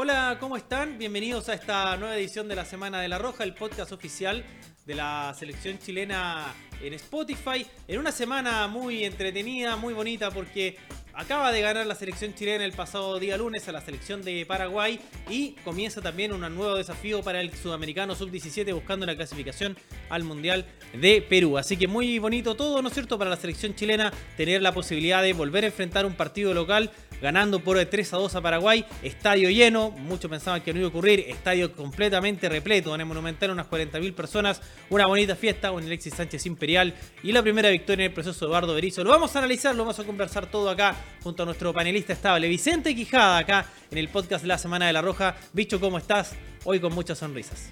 [0.00, 0.96] Hola, ¿cómo están?
[0.96, 4.44] Bienvenidos a esta nueva edición de la Semana de la Roja, el podcast oficial
[4.86, 7.66] de la selección chilena en Spotify.
[7.88, 10.76] En una semana muy entretenida, muy bonita, porque
[11.18, 15.00] acaba de ganar la selección chilena el pasado día lunes a la selección de Paraguay
[15.28, 19.76] y comienza también un nuevo desafío para el sudamericano sub-17 buscando la clasificación
[20.10, 21.58] al Mundial de Perú.
[21.58, 25.20] Así que muy bonito todo, ¿no es cierto?, para la selección chilena tener la posibilidad
[25.20, 29.50] de volver a enfrentar un partido local ganando por 3 a 2 a Paraguay, estadio
[29.50, 33.68] lleno, muchos pensaban que no iba a ocurrir, estadio completamente repleto, en el Monumental unas
[33.68, 38.14] 40.000 personas, una bonita fiesta con Alexis Sánchez Imperial y la primera victoria en el
[38.14, 39.02] proceso de Eduardo Berizzo.
[39.02, 42.48] Lo vamos a analizar, lo vamos a conversar todo acá junto a nuestro panelista estable,
[42.48, 45.36] Vicente Quijada, acá en el podcast la Semana de la Roja.
[45.52, 46.34] Bicho, ¿cómo estás?
[46.64, 47.70] Hoy con muchas sonrisas.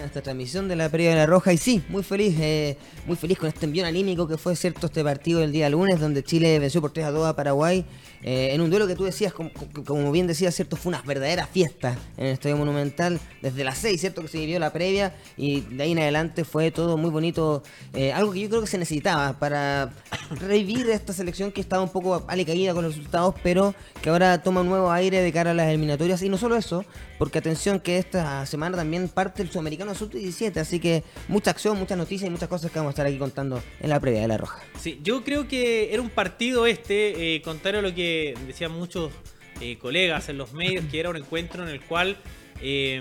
[0.00, 1.52] A esta transmisión de la Previa de la Roja.
[1.52, 5.04] Y sí, muy feliz, eh, muy feliz con este envío anímico que fue cierto este
[5.04, 7.84] partido del día lunes, donde Chile venció por 3 a 2 a Paraguay.
[8.24, 9.50] eh, en un duelo que tú decías, como,
[9.84, 13.18] como bien decías, cierto, fue una verdadera fiesta en el Estadio Monumental.
[13.42, 15.14] Desde las 6, cierto, que se vivió la previa.
[15.36, 17.62] Y de ahí en adelante fue todo muy bonito.
[17.94, 19.92] eh, algo que yo creo que se necesitaba para
[20.30, 24.60] revivir esta selección que estaba un poco alicaída con los resultados, pero que ahora toma
[24.62, 26.22] un nuevo aire de cara a las eliminatorias.
[26.22, 26.84] Y no solo eso,
[27.22, 31.96] porque atención que esta semana también parte el Sudamericano Sub-17, así que mucha acción, muchas
[31.96, 34.38] noticias y muchas cosas que vamos a estar aquí contando en la previa de la
[34.38, 34.60] Roja.
[34.80, 39.12] Sí, yo creo que era un partido este, eh, contrario a lo que decían muchos
[39.60, 42.16] eh, colegas en los medios, que era un encuentro en el cual
[42.60, 43.00] eh,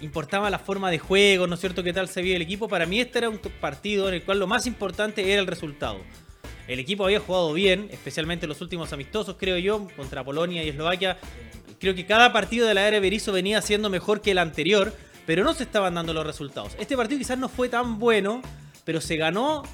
[0.00, 1.84] importaba la forma de juego, ¿no es cierto?
[1.84, 2.66] ¿Qué tal se veía el equipo?
[2.66, 6.00] Para mí este era un partido en el cual lo más importante era el resultado.
[6.70, 11.18] El equipo había jugado bien, especialmente los últimos amistosos, creo yo, contra Polonia y Eslovaquia.
[11.80, 14.94] Creo que cada partido de la era Berizzo venía siendo mejor que el anterior,
[15.26, 16.76] pero no se estaban dando los resultados.
[16.78, 18.40] Este partido quizás no fue tan bueno,
[18.84, 19.64] pero se ganó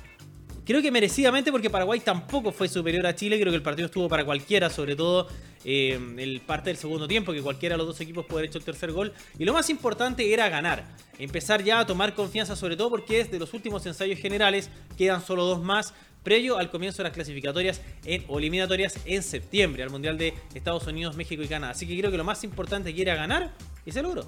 [0.67, 3.39] Creo que merecidamente porque Paraguay tampoco fue superior a Chile.
[3.39, 5.29] Creo que el partido estuvo para cualquiera, sobre todo
[5.65, 8.59] eh, el parte del segundo tiempo, que cualquiera de los dos equipos puede haber hecho
[8.59, 9.13] el tercer gol.
[9.39, 10.85] Y lo más importante era ganar.
[11.21, 14.69] Empezar ya a tomar confianza, sobre todo porque es de los últimos ensayos generales.
[14.99, 15.95] Quedan solo dos más
[16.27, 20.85] previo al comienzo de las clasificatorias en, o eliminatorias en septiembre al Mundial de Estados
[20.89, 21.71] Unidos, México y Canadá.
[21.71, 23.53] Así que creo que lo más importante que era ganar
[23.85, 24.27] y se logró.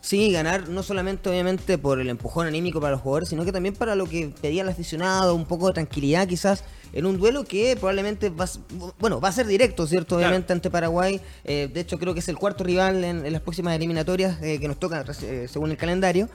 [0.00, 3.76] Sí, ganar no solamente obviamente por el empujón anímico para los jugadores, sino que también
[3.76, 7.76] para lo que pedía el aficionado, un poco de tranquilidad quizás en un duelo que
[7.76, 8.46] probablemente va,
[8.98, 10.16] bueno, va a ser directo, ¿cierto?
[10.16, 10.58] Obviamente claro.
[10.58, 11.20] ante Paraguay.
[11.44, 14.58] Eh, de hecho creo que es el cuarto rival en, en las próximas eliminatorias eh,
[14.58, 16.28] que nos toca eh, según el calendario.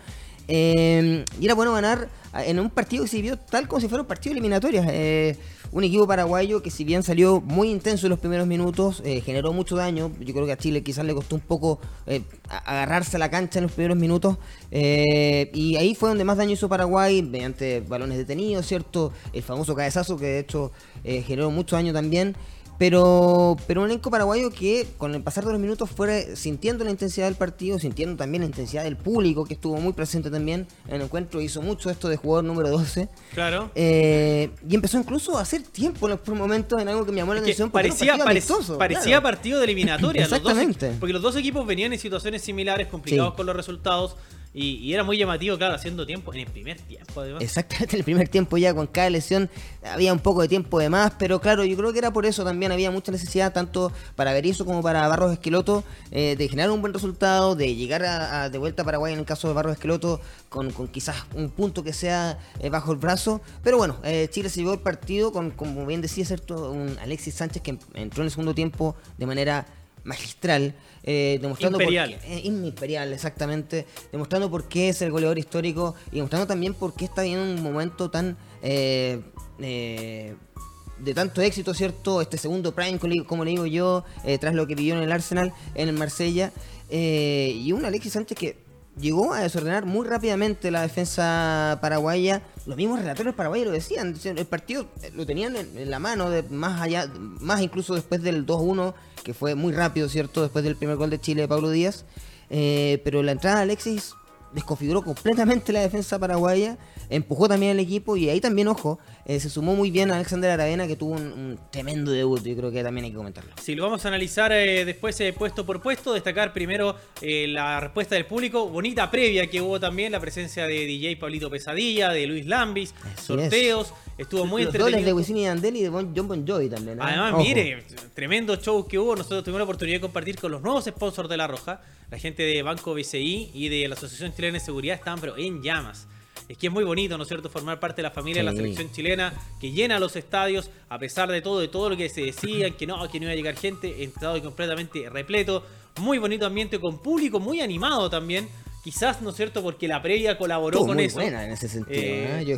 [0.47, 4.01] Eh, y era bueno ganar en un partido que se vio tal como si fuera
[4.01, 4.83] un partido eliminatorio.
[4.87, 5.35] Eh,
[5.71, 9.53] un equipo paraguayo que si bien salió muy intenso en los primeros minutos, eh, generó
[9.53, 10.11] mucho daño.
[10.19, 12.23] Yo creo que a Chile quizás le costó un poco eh,
[12.65, 14.37] agarrarse a la cancha en los primeros minutos.
[14.69, 19.13] Y ahí fue donde más daño hizo Paraguay, mediante balones detenidos, ¿cierto?
[19.31, 20.71] El famoso cabezazo que de hecho
[21.03, 22.35] generó mucho daño también.
[22.81, 26.89] Pero, pero un elenco paraguayo que con el pasar de los minutos fue sintiendo la
[26.89, 30.95] intensidad del partido, sintiendo también la intensidad del público que estuvo muy presente también en
[30.95, 33.07] el encuentro, hizo mucho esto de jugador número 12.
[33.35, 33.69] Claro.
[33.75, 37.35] Eh, y empezó incluso a hacer tiempo en los momentos en algo que me llamó
[37.35, 37.69] la atención.
[37.69, 39.21] Parecía, partido, amistoso, parecía claro.
[39.21, 40.23] partido de eliminatoria.
[40.23, 40.87] Exactamente.
[40.87, 43.37] Los dos, porque los dos equipos venían en situaciones similares, complicados sí.
[43.37, 44.15] con los resultados.
[44.53, 47.41] Y, era muy llamativo, claro, haciendo tiempo en el primer tiempo, además.
[47.41, 49.49] Exactamente, en el primer tiempo ya con cada lesión
[49.81, 52.43] había un poco de tiempo de más, pero claro, yo creo que era por eso
[52.43, 56.81] también había mucha necesidad, tanto para Berizzo como para Barros Esqueloto, eh, de generar un
[56.81, 60.19] buen resultado, de llegar a, de vuelta a Paraguay en el caso de Barros Esqueloto,
[60.49, 63.39] con, con quizás un punto que sea eh, bajo el brazo.
[63.63, 66.71] Pero bueno, eh, Chile se llevó el partido con, como bien decía, ¿cierto?
[66.71, 69.65] un Alexis Sánchez que entró en el segundo tiempo de manera
[70.03, 70.73] magistral,
[71.03, 72.11] eh, demostrando imperial.
[72.11, 76.73] Por qué, eh, imperial, exactamente, demostrando por qué es el goleador histórico y demostrando también
[76.73, 79.21] por qué está en un momento tan eh,
[79.57, 82.21] de tanto éxito, ¿cierto?
[82.21, 84.03] Este segundo prime, como le digo yo,
[84.39, 86.51] tras lo que vivió en el Arsenal, en el Marsella,
[86.89, 92.41] y un Alexis Sánchez que llegó a desordenar muy rápidamente la defensa paraguaya.
[92.65, 94.15] Los mismos relatores paraguayos lo decían.
[94.23, 98.93] El partido lo tenían en la mano, de más allá, más incluso después del 2-1,
[99.23, 100.41] que fue muy rápido, ¿cierto?
[100.41, 102.05] Después del primer gol de Chile de Pablo Díaz.
[102.49, 104.13] Eh, pero la entrada de Alexis
[104.53, 106.77] desconfiguró completamente la defensa paraguaya,
[107.11, 110.49] empujó también al equipo y ahí también, ojo, eh, se sumó muy bien a Alexander
[110.49, 113.51] Aravena que tuvo un, un, tremendo debut, yo creo que también hay que comentarlo.
[113.61, 117.79] Sí, lo vamos a analizar eh, después eh, puesto por puesto, destacar primero eh, la
[117.79, 122.25] respuesta del público, bonita previa que hubo también, la presencia de DJ Pablito Pesadilla, de
[122.27, 123.93] Luis Lambis, Así sorteos, es.
[124.19, 124.97] estuvo muy Los entretenido.
[124.97, 127.01] Dobles de Wisin y Andel y de bon, John Bon Jovi también.
[127.01, 127.43] Además, ojo.
[127.43, 127.83] mire,
[128.15, 131.35] tremendo show que hubo, nosotros tuvimos la oportunidad de compartir con los nuevos sponsors de
[131.37, 135.19] La Roja, la gente de Banco BCI y de la Asociación Chilena de Seguridad estaban
[135.19, 136.07] pero en llamas.
[136.51, 138.51] Es que es muy bonito, ¿no es cierto?, formar parte de la familia de la
[138.51, 142.21] selección chilena, que llena los estadios, a pesar de todo, de todo lo que se
[142.21, 145.63] decía, que no, que no iba a llegar gente, estado completamente repleto,
[145.99, 148.49] muy bonito ambiente con público, muy animado también.
[148.83, 149.61] Quizás, ¿no es cierto?
[149.61, 151.19] Porque la previa colaboró con muy eso.
[151.19, 152.01] buena en ese sentido.
[152.01, 152.43] ¿eh?
[152.45, 152.57] Yo,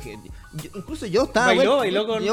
[0.73, 1.53] incluso yo estaba.
[1.53, 1.77] Yo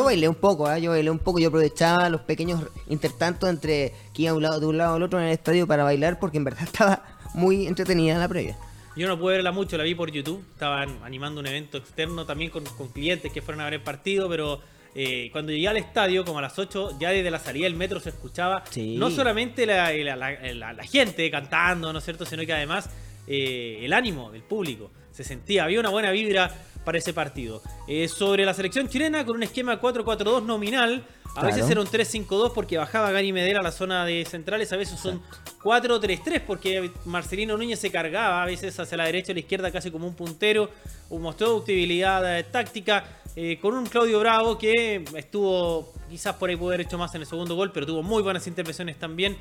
[0.04, 0.80] bailé un poco, ¿eh?
[0.80, 1.40] yo bailé un poco.
[1.40, 5.02] Yo aprovechaba los pequeños intertantos entre que iba de un lado, de un lado al
[5.02, 7.02] otro en el estadio para bailar, porque en verdad estaba
[7.34, 8.56] muy entretenida la previa.
[8.96, 10.44] Yo no pude verla mucho, la vi por YouTube.
[10.52, 14.60] Estaban animando un evento externo también con, clientes que fueron a ver el partido, pero
[14.94, 18.00] eh, cuando llegué al estadio, como a las 8, ya desde la salida del metro
[18.00, 22.90] se escuchaba no solamente la, la, gente cantando, ¿no es cierto?, sino que además
[23.26, 24.90] eh, el ánimo del público.
[25.20, 26.50] Se sentía, había una buena vibra
[26.82, 27.60] para ese partido.
[27.86, 31.04] Eh, sobre la selección chilena, con un esquema 4-4-2 nominal,
[31.36, 34.78] a veces era un 3-5-2 porque bajaba Gary Medel a la zona de centrales, a
[34.78, 35.20] veces son
[35.62, 39.90] 4-3-3 porque Marcelino Núñez se cargaba a veces hacia la derecha o la izquierda casi
[39.90, 40.70] como un puntero,
[41.10, 43.04] mostró utilidad eh, táctica,
[43.36, 47.26] eh, con un Claudio Bravo que estuvo, quizás por ahí haber hecho más en el
[47.26, 49.36] segundo gol, pero tuvo muy buenas intervenciones también.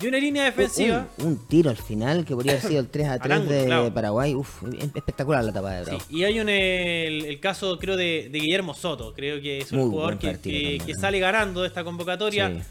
[0.00, 1.06] Y una línea defensiva.
[1.18, 4.34] Un, tiro al final que podría haber sido el 3 a 3 de Paraguay.
[4.34, 4.62] Uf,
[4.94, 5.98] espectacular la tapa de Bravo.
[6.10, 9.14] y hay un, el, caso, creo, de, Guillermo Soto.
[9.14, 12.62] Creo que es un jugador que, que, sale ganando de esta convocatoria.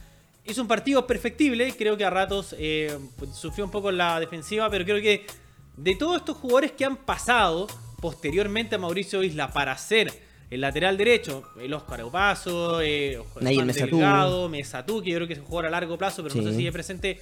[0.46, 1.74] Hizo un partido perfectible.
[1.78, 2.98] Creo que a ratos eh,
[3.34, 5.26] sufrió un poco la defensiva, pero creo que
[5.78, 7.68] de todos estos jugadores que han pasado
[8.02, 10.12] posteriormente a Mauricio Isla para ser
[10.54, 15.46] el lateral derecho, el Oscar Opaso, eh, Delgado, Mesatú, que yo creo que es un
[15.46, 17.20] jugador a largo plazo, pero no sé si sigue presente.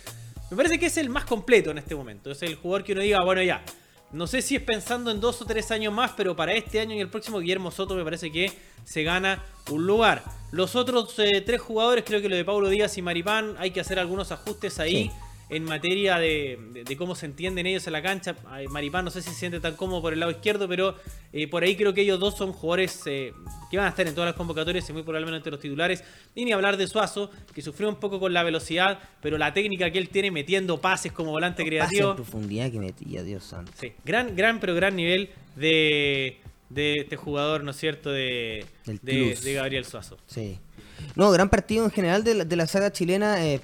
[0.50, 2.30] Me parece que es el más completo en este momento.
[2.32, 3.64] Es el jugador que uno diga, bueno, ya.
[4.12, 6.94] No sé si es pensando en dos o tres años más, pero para este año
[6.94, 8.52] y el próximo, Guillermo Soto me parece que
[8.84, 10.24] se gana un lugar.
[10.52, 13.80] Los otros eh, tres jugadores, creo que lo de Paulo Díaz y Maripán, hay que
[13.80, 15.10] hacer algunos ajustes ahí
[15.52, 18.38] en materia de, cómo se entienden ellos en la cancha.
[18.70, 20.96] Maripán no sé si se siente tan cómodo por el lado izquierdo, pero
[21.34, 23.34] eh, por ahí creo que ellos dos son jugadores eh,
[23.70, 26.06] que van a estar en todas las convocatorias y muy probablemente entre los titulares.
[26.36, 29.92] Y ni hablar de Suazo, que sufrió un poco con la velocidad, pero la técnica
[29.92, 32.16] que él tiene metiendo pases como volante creativo.
[32.16, 33.74] profundidad que metía, Dios santo.
[33.78, 36.40] Sí, gran, gran, pero gran nivel de,
[36.74, 40.18] este jugador, ¿no es cierto?, de, de, Gabriel Suazo.
[40.28, 40.60] Sí.
[41.16, 43.46] No, gran partido en general de la, de la saga chilena.
[43.46, 43.60] Eh,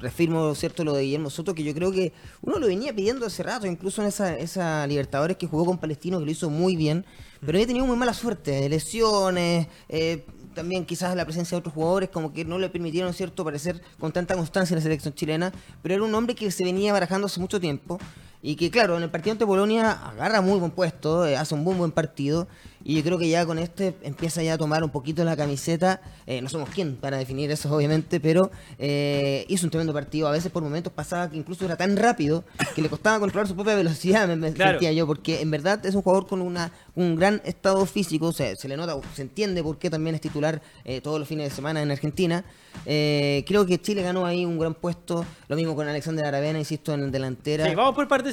[0.00, 2.12] refirmo cierto lo de Guillermo Soto, que yo creo que
[2.42, 6.18] uno lo venía pidiendo hace rato, incluso en esa, esa Libertadores que jugó con Palestino,
[6.18, 7.04] que lo hizo muy bien,
[7.40, 10.24] pero había tenido muy mala suerte, lesiones, eh,
[10.54, 14.12] también quizás la presencia de otros jugadores como que no le permitieron cierto parecer con
[14.12, 15.52] tanta constancia en la selección chilena,
[15.82, 17.98] pero era un hombre que se venía barajando hace mucho tiempo
[18.42, 21.62] y que claro, en el partido ante Polonia agarra muy buen puesto, eh, hace un
[21.62, 22.48] muy buen partido
[22.82, 26.00] y yo creo que ya con este empieza ya a tomar un poquito la camiseta.
[26.26, 30.28] Eh, no somos quien para definir eso, obviamente, pero eh, hizo un tremendo partido.
[30.28, 32.44] A veces por momentos pasaba que incluso era tan rápido
[32.74, 36.02] que le costaba controlar su propia velocidad, me, sentía yo, porque en verdad es un
[36.02, 38.28] jugador con una, un gran estado físico.
[38.28, 40.62] O sea, se le nota, se entiende por qué también es titular
[41.02, 42.44] todos los fines de semana en Argentina.
[42.84, 45.24] creo que Chile ganó ahí un gran puesto.
[45.48, 47.66] Lo mismo con Alexander Aravena, insisto, en delantera.
[47.66, 48.30] Sí, vamos por parte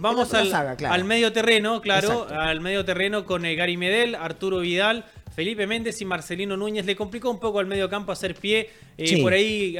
[0.00, 5.04] Vamos, al, medio terreno, claro, al medio terreno con eh, Gary Medel, Arturo Vidal,
[5.34, 6.86] Felipe Méndez y Marcelino Núñez.
[6.86, 8.70] Le complicó un poco al medio campo hacer pie.
[8.98, 9.76] Eh, por ahí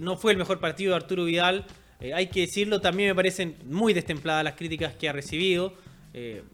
[0.00, 1.64] no fue el mejor partido de Arturo Vidal.
[2.00, 5.74] Eh, hay que decirlo, también me parecen muy destempladas las críticas que ha recibido.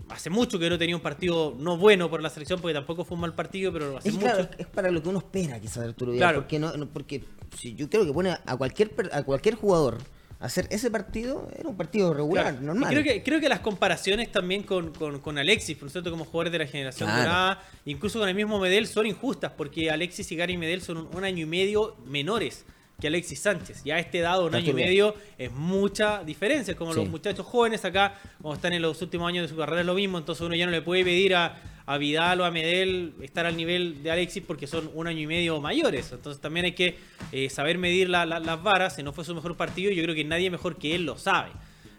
[0.08, 3.14] hace mucho que no tenía un partido no bueno por la selección, porque tampoco fue
[3.14, 4.48] un mal partido, pero hace mucho.
[4.58, 6.34] es para lo que uno espera quizás Arturo Vidal.
[6.34, 7.24] Porque, no, porque
[7.58, 9.98] si yo creo que pone a cualquier, a cualquier jugador
[10.44, 12.90] hacer ese partido era un partido regular, normal.
[12.90, 16.58] creo que, creo que las comparaciones también con, con, Alexis, por cierto, como jugadores de
[16.58, 20.82] la generación dorada, incluso con el mismo Medel, son injustas, porque Alexis y Gary Medel
[20.82, 22.66] son un, año y medio menores
[23.00, 23.82] que Alexis Sánchez.
[23.84, 26.76] Ya a este dado, un año y medio, es mucha diferencia.
[26.76, 29.86] Como los muchachos jóvenes acá, como están en los últimos años de su carrera, es
[29.86, 30.18] lo mismo.
[30.18, 33.56] Entonces uno ya no le puede pedir a, a Vidal o a Medel estar al
[33.56, 36.12] nivel de Alexis porque son un año y medio mayores.
[36.12, 36.96] Entonces también hay que
[37.32, 38.96] eh, saber medir las varas.
[38.96, 41.50] Si no fue su mejor partido, yo creo que nadie mejor que él lo sabe.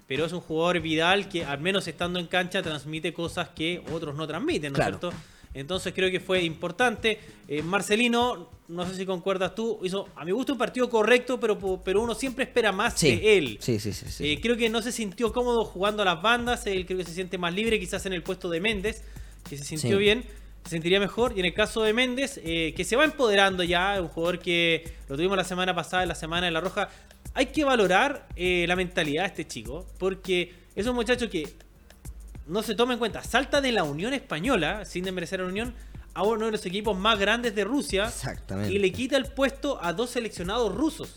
[0.07, 4.15] Pero es un jugador Vidal que al menos estando en cancha transmite cosas que otros
[4.15, 5.11] no transmiten, ¿no es cierto?
[5.55, 7.17] Entonces creo que fue importante.
[7.47, 11.57] Eh, Marcelino, no sé si concuerdas tú, hizo a mi gusto un partido correcto, pero,
[11.83, 13.57] pero uno siempre espera más de él.
[13.61, 14.05] Sí, sí, sí.
[14.33, 17.13] Eh, creo que no se sintió cómodo jugando a las bandas, él creo que se
[17.13, 19.01] siente más libre quizás en el puesto de Méndez
[19.49, 20.25] que se sintió bien,
[20.65, 21.33] se sentiría mejor.
[21.35, 24.91] Y en el caso de Méndez, eh, que se va empoderando ya, un jugador que
[25.07, 26.89] lo tuvimos la semana pasada, en la semana de la Roja,
[27.33, 31.47] hay que valorar la mentalidad de este chico, porque es un muchacho que
[32.47, 35.73] no se toma en cuenta, salta de la Unión Española, sin desmerecer a la Unión,
[36.13, 38.73] a uno de los equipos más grandes de Rusia Exactamente.
[38.73, 41.15] y le quita el puesto a dos seleccionados rusos.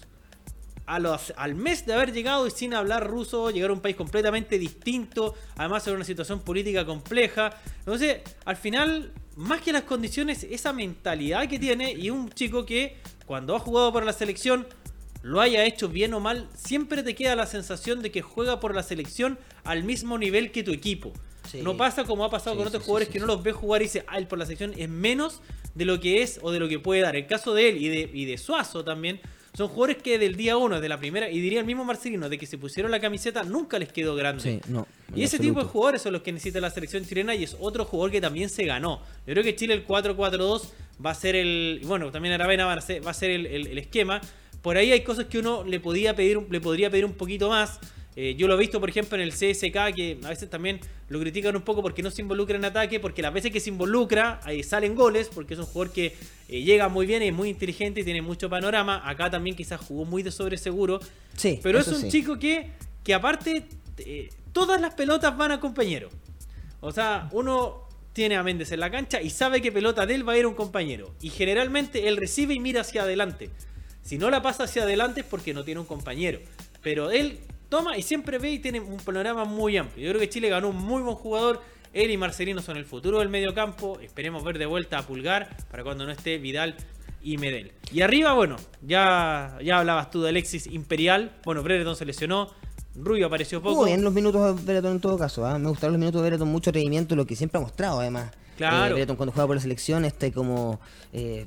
[0.87, 5.35] al mes de haber llegado y sin hablar ruso, llegar a un país completamente distinto,
[5.57, 7.51] además en una situación política compleja.
[7.81, 12.97] Entonces, al final, más que las condiciones, esa mentalidad que tiene y un chico que
[13.27, 14.67] cuando ha jugado por la selección,
[15.23, 18.75] lo haya hecho bien o mal, siempre te queda la sensación de que juega por
[18.75, 21.13] la selección al mismo nivel que tu equipo.
[21.63, 24.05] No pasa como ha pasado con otros jugadores que no los ve jugar y dice,
[24.07, 25.41] ah, él por la selección es menos
[25.75, 27.17] de lo que es o de lo que puede dar.
[27.17, 29.19] El caso de él y de, y de Suazo también,
[29.59, 32.39] son jugadores que del día uno, de la primera, y diría el mismo Marcelino, de
[32.39, 34.61] que se pusieron la camiseta, nunca les quedó grande.
[35.15, 37.85] y ese tipo de jugadores son los que necesita la selección chilena y es otro
[37.85, 39.01] jugador que también se ganó.
[39.27, 40.63] Yo creo que Chile el 4-4-2
[41.05, 41.81] va a ser el.
[41.85, 44.21] Bueno, también Aravena va a ser, va a ser el, esquema.
[44.63, 47.79] Por ahí hay cosas que uno le, podía pedir, le podría pedir un poquito más.
[48.17, 51.21] Eh, yo lo he visto, por ejemplo, en el CSK, que a veces también lo
[51.21, 54.41] critican un poco porque no se involucra en ataque, porque las veces que se involucra,
[54.43, 56.17] ahí salen goles, porque es un jugador que
[56.49, 59.09] eh, llega muy bien, es muy inteligente y tiene mucho panorama.
[59.09, 60.99] Acá también quizás jugó muy de sobreseguro.
[61.37, 61.61] Sí.
[61.63, 62.73] Pero es un chico que,
[63.05, 66.09] que aparte, eh, todas las pelotas van a compañero.
[66.81, 70.29] O sea, uno tiene a Méndez en la cancha y sabe que pelota de él
[70.29, 71.15] va a ir un compañero.
[71.21, 73.51] Y generalmente él recibe y mira hacia adelante.
[74.03, 76.41] Si no la pasa hacia adelante es porque no tiene un compañero.
[76.83, 80.07] Pero él toma y siempre ve y tiene un panorama muy amplio.
[80.07, 81.61] Yo creo que Chile ganó un muy buen jugador.
[81.93, 83.99] Él y Marcelino son el futuro del medio campo.
[84.01, 86.77] Esperemos ver de vuelta a Pulgar para cuando no esté Vidal
[87.23, 87.73] y Medel.
[87.93, 91.33] Y arriba, bueno, ya, ya hablabas tú de Alexis Imperial.
[91.45, 92.51] Bueno, Brereton se lesionó.
[92.95, 93.83] Rubio apareció poco.
[93.83, 95.47] Muy bien los minutos de Brereton en todo caso.
[95.47, 95.59] ¿ah?
[95.59, 98.33] Me gustaron los minutos de Brereton, mucho rendimiento, lo que siempre ha mostrado además.
[98.57, 98.97] Claro.
[98.97, 100.81] Eh, cuando juega por la selección, este como
[101.13, 101.47] eh,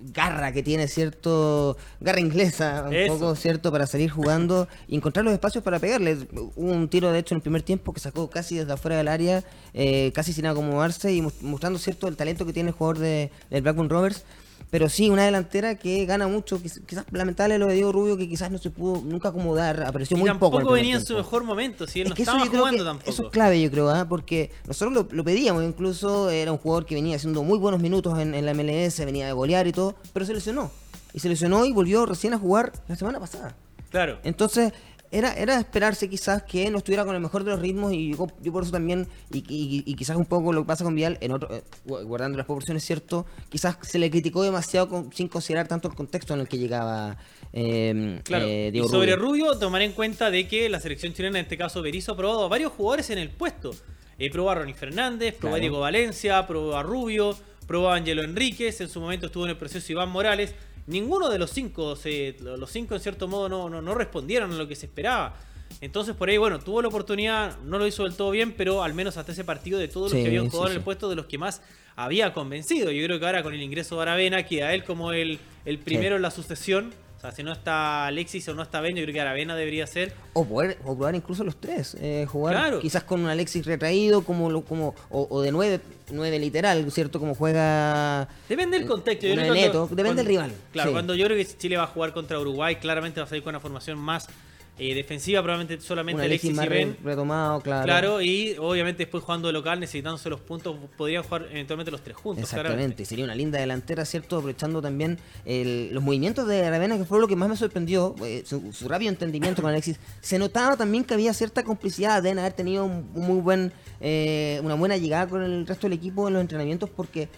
[0.00, 1.76] garra que tiene, ¿cierto?
[2.00, 3.70] Garra inglesa, un poco, ¿cierto?
[3.72, 6.18] Para salir jugando y encontrar los espacios para pegarle.
[6.32, 9.08] Hubo un tiro, de hecho, en el primer tiempo que sacó casi desde afuera del
[9.08, 9.44] área,
[9.74, 13.62] eh, casi sin acomodarse y mostrando, ¿cierto?, el talento que tiene el jugador de, del
[13.62, 14.24] Blackburn Rovers
[14.70, 16.60] pero sí, una delantera que gana mucho.
[16.60, 19.82] Quizás lamentable lo de Diego Rubio, que quizás no se pudo nunca acomodar.
[19.82, 20.56] Apareció muy poco.
[20.56, 21.86] Tampoco venía en su mejor momento.
[21.86, 23.10] Si él no estaba jugando tampoco.
[23.10, 24.06] Eso es clave, yo creo, ¿ah?
[24.06, 25.64] porque nosotros lo, pedíamos.
[25.64, 29.32] Incluso era un jugador que venía haciendo muy buenos minutos en, la MLS, venía de
[29.32, 30.70] golear y todo, pero se lesionó.
[31.14, 33.56] Y se lesionó y volvió recién a jugar la semana pasada.
[33.90, 34.18] Claro.
[34.22, 34.74] Entonces,
[35.10, 38.26] era, era esperarse quizás que no estuviera con el mejor de los ritmos y yo,
[38.52, 41.62] por eso también, y, quizás un poco lo que pasa con Vial, en otro, eh,
[41.84, 43.26] guardando las proporciones, ¿cierto?
[43.48, 47.16] Quizás se le criticó demasiado sin considerar tanto el contexto en el que llegaba
[47.52, 48.46] eh, claro.
[48.46, 49.58] Eh, y sobre Rubio.
[49.58, 52.48] tomar en cuenta de que la selección chilena, en este caso Berizzo, ha probado a
[52.48, 53.70] varios jugadores en el puesto.
[54.18, 57.36] Eh, probó a Ronnie Fernández, probó a Diego Valencia, probó a Rubio,
[57.66, 60.54] probó a Angelo Enríquez, en su momento estuvo en el proceso Iván Morales
[60.88, 61.96] ninguno de los cinco,
[62.40, 65.36] los cinco en cierto modo no, no, respondieron a lo que se esperaba.
[65.80, 68.94] Entonces por ahí, bueno, tuvo la oportunidad, no lo hizo del todo bien, pero al
[68.94, 71.26] menos hasta ese partido de todos los que habían jugado en el puesto, de los
[71.26, 71.62] que más
[71.94, 72.90] había convencido.
[72.90, 76.16] Yo creo que ahora con el ingreso de Aravena queda él como el, el primero
[76.16, 79.12] en la sucesión o sea, si no está Alexis o no está Ben, yo creo
[79.12, 80.12] que Aravena debería ser.
[80.34, 81.96] O poder o probar incluso los tres.
[82.00, 85.80] Eh, jugar quizás con un Alexis retraído, como, como o, de nueve,
[86.12, 87.18] nueve literal, ¿cierto?
[87.18, 88.28] Como juega.
[88.48, 89.26] Depende del contexto.
[89.26, 90.52] depende del rival.
[90.70, 93.42] Claro, cuando yo creo que Chile va a jugar contra Uruguay, claramente va a salir
[93.42, 94.28] con una formación más
[94.78, 96.96] eh, defensiva probablemente solamente Alexis, y Ben.
[97.02, 97.84] Retomado, claro.
[97.84, 102.16] Claro, y obviamente después jugando de local, necesitándose los puntos, podrían jugar eventualmente los tres
[102.16, 102.44] juntos.
[102.44, 104.36] Exactamente, sería una linda delantera, ¿cierto?
[104.36, 108.88] Aprovechando también los movimientos de Aravena, que fue lo que más me sorprendió, eh, su,
[108.88, 109.98] rápido entendimiento con Alexis.
[110.20, 114.74] Se notaba también que había cierta complicidad, de haber tenido un, muy buen, eh, una
[114.74, 117.28] buena llegada con el resto del equipo en los entrenamientos, porque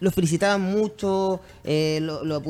[0.00, 2.40] lo felicitaban mucho, lo, lo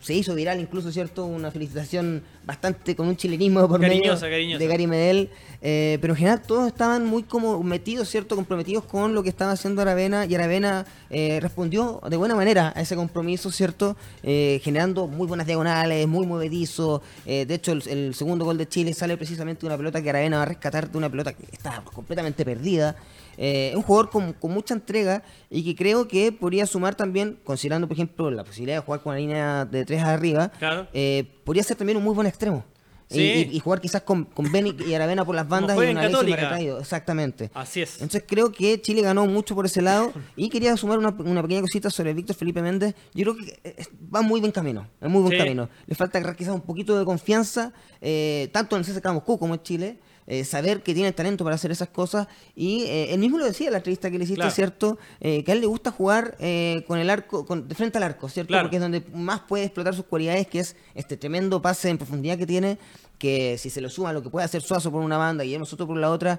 [0.00, 1.24] se hizo viral incluso, ¿cierto?
[1.24, 5.30] Una felicitación bastante con un chilenismo por medio de Gary Medel.
[5.62, 8.36] Eh, pero en general todos estaban muy como metidos, ¿cierto?
[8.36, 12.82] Comprometidos con lo que estaba haciendo Aravena y Aravena eh, respondió de buena manera a
[12.82, 13.96] ese compromiso, ¿cierto?
[14.22, 17.02] Eh, generando muy buenas diagonales, muy movedizo.
[17.24, 20.42] de hecho, el, segundo gol de Chile sale precisamente de una pelota que Aravena va
[20.44, 22.94] a rescatar de una pelota que estaba completamente perdida.
[23.38, 27.94] Eh, un jugador con, mucha entrega y que creo que podría sumar también, considerando por
[27.94, 30.50] ejemplo la posibilidad de jugar con la línea de tres arriba,
[30.92, 32.64] eh, podría ser también un muy buen extremo.
[33.08, 36.80] Y, jugar quizás con, con Ben y Aravena por las bandas y una retraído.
[36.80, 37.52] Exactamente.
[37.54, 37.94] Así es.
[37.94, 40.12] Entonces creo que Chile ganó mucho por ese lado.
[40.34, 42.96] y quería sumar una, pequeña cosita sobre Víctor Felipe Méndez.
[43.14, 44.88] Yo creo que eh, va muy buen camino.
[45.00, 45.68] Es muy buen camino.
[45.86, 47.72] Le falta quizás un poquito de confianza,
[48.50, 49.98] tanto en el CSKA Moscú como en Chile.
[50.26, 52.26] Eh, saber que tiene talento para hacer esas cosas.
[52.54, 54.98] Y eh, él mismo lo decía en la entrevista que le hiciste, ¿cierto?
[55.20, 56.36] Eh, que a él le gusta jugar
[56.86, 58.54] con el arco, con, de frente al arco, ¿cierto?
[58.60, 62.38] Porque es donde más puede explotar sus cualidades, que es este tremendo pase en profundidad
[62.38, 62.78] que tiene
[63.18, 65.88] que si se lo suma lo que puede hacer Suazo por una banda y nosotros
[65.88, 66.38] por la otra,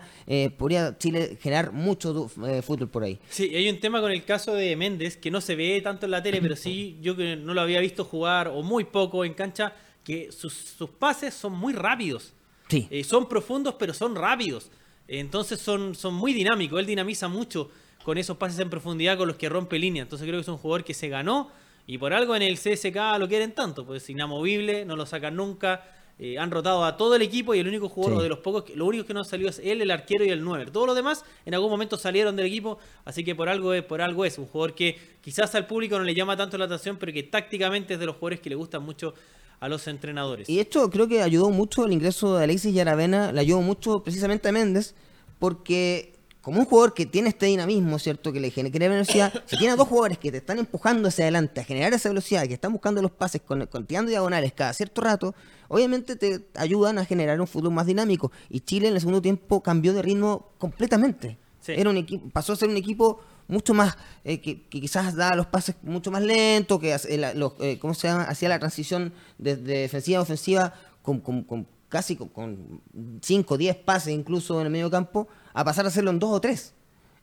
[0.57, 2.29] podría Chile generar mucho
[2.61, 3.19] fútbol por ahí.
[3.29, 6.11] Sí, hay un tema con el caso de Méndez que no se ve tanto en
[6.11, 9.33] la tele, pero sí yo que no lo había visto jugar o muy poco en
[9.33, 12.33] cancha, que sus, sus pases son muy rápidos.
[12.69, 12.87] Sí.
[12.89, 14.69] Eh, son profundos, pero son rápidos.
[15.07, 16.79] Entonces son, son muy dinámicos.
[16.79, 17.69] Él dinamiza mucho
[18.03, 20.03] con esos pases en profundidad con los que rompe línea.
[20.03, 21.49] Entonces creo que es un jugador que se ganó.
[21.85, 23.85] Y por algo en el CSK lo quieren tanto.
[23.85, 25.85] Pues es inamovible, no lo sacan nunca.
[26.19, 28.23] Eh, han rotado a todo el equipo y el único jugador Sí.
[28.23, 30.43] de los pocos, que- lo único que no salió es él, el arquero y el
[30.43, 30.65] 9.
[30.71, 34.01] Todos los demás en algún momento salieron del equipo, así que por algo es, por
[34.01, 37.13] algo es un jugador que quizás al público no le llama tanto la atención, pero
[37.13, 39.13] que tácticamente es de los jugadores que le gustan mucho
[39.59, 40.49] a los entrenadores.
[40.49, 44.49] Y hecho creo que ayudó mucho el ingreso de Alexis Yaravena, le ayudó mucho precisamente
[44.49, 44.93] a Méndez,
[45.39, 48.31] porque como un jugador que tiene este dinamismo, ¿cierto?
[48.31, 51.25] Que le genera genera velocidad, si tiene a dos jugadores que te están empujando hacia
[51.25, 54.71] adelante a generar esa velocidad, que están buscando los pases con, con tirando diagonales cada
[54.73, 55.35] cierto rato,
[55.67, 58.31] obviamente te ayudan a generar un fútbol más dinámico.
[58.49, 61.37] Y Chile en el segundo tiempo cambió de ritmo completamente.
[61.59, 61.73] Sí.
[61.75, 65.35] Era un equipo, pasó a ser un equipo mucho más, eh, que, que quizás daba
[65.35, 68.23] los pases mucho más lentos, que hace- la- los, eh, ¿cómo se llama?
[68.23, 72.81] hacía la transición desde defensiva a ofensiva con, con- con casi con
[73.21, 76.29] 5 o 10 pases incluso en el medio campo, a pasar a hacerlo en 2
[76.31, 76.73] o 3.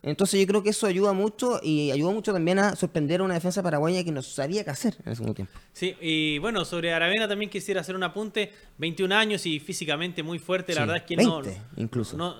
[0.02, 3.34] Entonces yo creo que eso ayuda mucho y ayudó mucho también a sorprender a una
[3.34, 5.52] defensa paraguaya que no sabía qué hacer en el segundo tiempo.
[5.72, 8.52] Sí, y bueno, sobre Aravena también quisiera hacer un apunte.
[8.76, 10.74] 21 años y físicamente muy fuerte.
[10.74, 11.82] La Sí, verdad es que 20 no.
[11.82, 12.16] incluso.
[12.18, 12.36] No,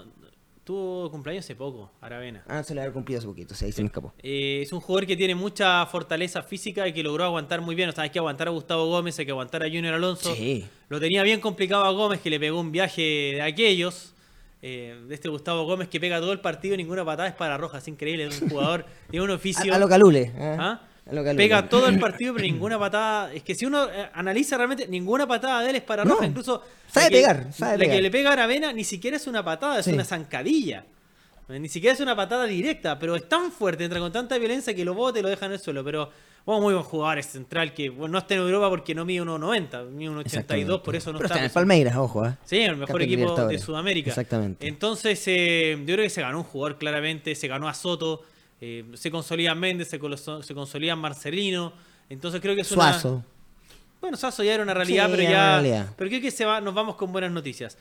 [0.65, 2.43] tuvo cumpleaños hace poco, Aravena.
[2.49, 4.13] Ah, se le había cumplido hace poquito, sí, ahí se me escapó.
[4.23, 7.89] Eh, es un jugador que tiene mucha fortaleza física y que logró aguantar muy bien.
[7.91, 10.35] O sea, hay que aguantar a Gustavo Gómez, hay que aguantar a Junior Alonso.
[10.35, 10.67] Sí.
[10.89, 13.03] Lo tenía bien complicado a Gómez, que le pegó un viaje
[13.35, 14.15] de aquellos.
[14.63, 17.79] eh, de este Gustavo Gómez que pega todo el partido ninguna patada es para roja.
[17.79, 18.25] Es increíble.
[18.25, 19.71] Es un jugador, tiene un oficio.
[19.73, 20.33] A, a lo calule.
[20.39, 20.57] ¿ah?
[20.59, 20.89] ¿Ah?
[21.37, 23.33] Pega todo el partido, pero ninguna patada.
[23.35, 26.15] Es que si uno eh, analiza realmente, ninguna patada de él es para No.
[26.15, 26.27] roja.
[26.27, 26.63] Incluso.
[26.91, 27.97] Sabe que- pegar, sabe La pegar.
[27.97, 29.93] que le pega a Aravena ni siquiera es una patada, es Sí.
[29.93, 30.87] una zancadilla.
[31.51, 34.75] Eh, Ni siquiera es una patada directa, pero es tan fuerte, entra con tanta violencia
[34.75, 35.85] que lo bote y lo deja en el suelo.
[35.85, 36.09] Pero,
[36.47, 39.21] bueno, muy buen jugador, es central que bueno, no está en Europa porque no mide
[39.21, 41.35] 1,90, mide 1,82, por eso no Pero está.
[41.35, 42.25] está en el Palmeiras, ojo.
[42.25, 42.39] ¿ah?
[42.47, 43.59] Sí, el mejor equipo de.
[43.59, 44.09] Sudamérica.
[44.09, 44.67] Exactamente.
[44.67, 48.23] Entonces, eh, yo creo que se ganó un jugador claramente, se ganó a Soto,
[48.67, 50.01] eh, se consolida Méndez, se,
[50.43, 51.75] se consolida Marcelino.
[52.09, 52.93] Entonces creo que es una...
[52.93, 53.23] Suazo.
[54.01, 55.53] Bueno, Sasso ya era una realidad, Sí, pero ya.
[55.61, 55.95] realidad.
[55.97, 57.77] Pero creo que se va, nos vamos con buenas noticias.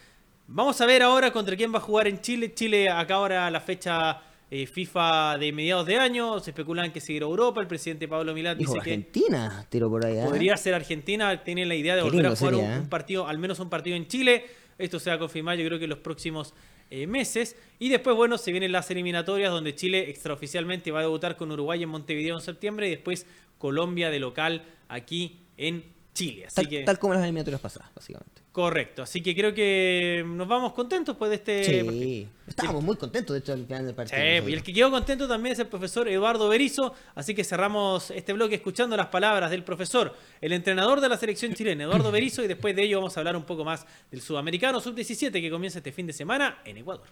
[0.48, 2.54] Vamos a ver ahora contra quién va a jugar en Chile.
[2.54, 6.40] Chile acá ahora la fecha eh, FIFA de mediados de año.
[6.42, 7.62] Se especulan que seguirá Europa.
[7.62, 10.20] El presidente Pablo Milán dice que Argentina, tiro por ahí.
[10.20, 10.26] ¿ah?
[10.26, 11.44] podría ser Argentina.
[11.46, 12.80] Tiene la idea de Qué volver a jugar sería, ¿eh?
[12.80, 14.46] un partido, al menos un partido en Chile.
[14.78, 16.54] Esto se va a confirmar, yo creo que en los próximos
[16.90, 17.56] eh, meses.
[17.80, 21.82] Y después, bueno, se vienen las eliminatorias donde Chile extraoficialmente va a debutar con Uruguay
[21.84, 23.26] en Montevideo en septiembre y después
[23.58, 26.46] Colombia de local aquí en Chile.
[26.46, 26.84] Así Tal, que.
[26.84, 28.43] tal como las eliminatorias pasadas, básicamente.
[28.54, 31.92] Correcto, así que creo que nos vamos contentos pues de este partido.
[31.92, 32.28] Sí.
[32.46, 34.22] Estábamos muy contentos, de hecho, al final del partido.
[34.22, 38.12] Sí, y el que quedó contento también es el profesor Eduardo Berizo, así que cerramos
[38.12, 42.44] este bloque escuchando las palabras del profesor, el entrenador de la selección chilena, Eduardo Berizo,
[42.44, 45.80] y después de ello vamos a hablar un poco más del sudamericano sub-17 que comienza
[45.80, 47.08] este fin de semana en Ecuador.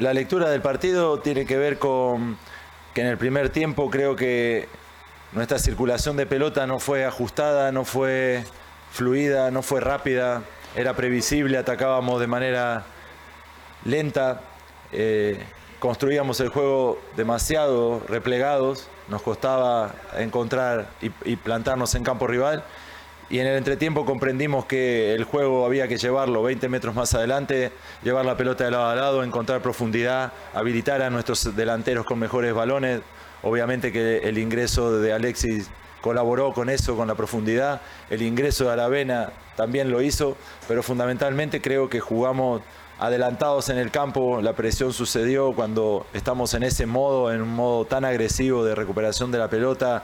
[0.00, 2.36] La lectura del partido tiene que ver con
[2.92, 4.66] que en el primer tiempo creo que
[5.30, 8.42] nuestra circulación de pelota no fue ajustada, no fue
[8.94, 10.44] fluida, no fue rápida,
[10.76, 12.84] era previsible, atacábamos de manera
[13.84, 14.40] lenta,
[14.92, 15.42] eh,
[15.80, 22.62] construíamos el juego demasiado replegados, nos costaba encontrar y, y plantarnos en campo rival.
[23.30, 27.72] Y en el entretiempo comprendimos que el juego había que llevarlo 20 metros más adelante,
[28.04, 32.54] llevar la pelota de lado a lado, encontrar profundidad, habilitar a nuestros delanteros con mejores
[32.54, 33.00] balones.
[33.42, 35.68] Obviamente que el ingreso de Alexis
[36.04, 37.80] colaboró con eso, con la profundidad.
[38.10, 40.36] El ingreso de Aravena también lo hizo,
[40.68, 42.60] pero fundamentalmente creo que jugamos
[42.98, 44.42] adelantados en el campo.
[44.42, 49.32] La presión sucedió cuando estamos en ese modo, en un modo tan agresivo de recuperación
[49.32, 50.02] de la pelota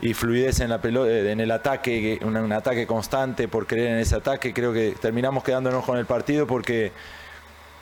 [0.00, 4.54] y fluidez en, eh, el ataque, un, un ataque constante por creer en ese ataque.
[4.54, 6.92] Creo que terminamos quedándonos con el partido porque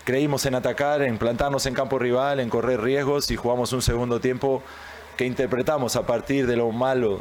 [0.05, 4.21] creímos en atacar, en plantarnos en campo rival, en correr riesgos y jugamos un segundo
[4.21, 4.63] tiempo
[5.19, 7.21] que interpretamos a partir de lo malo